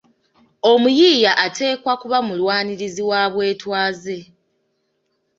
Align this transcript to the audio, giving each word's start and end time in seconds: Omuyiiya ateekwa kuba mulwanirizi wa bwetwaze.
Omuyiiya 0.71 1.31
ateekwa 1.45 1.93
kuba 2.01 2.17
mulwanirizi 2.27 3.03
wa 3.09 3.21
bwetwaze. 3.33 4.19